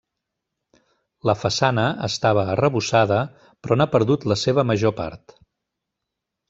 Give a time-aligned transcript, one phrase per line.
[1.29, 5.41] La façana estava arrebossada però n'ha perdut la seva major part.